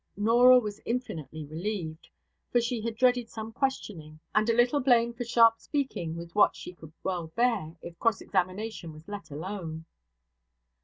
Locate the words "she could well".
6.55-7.27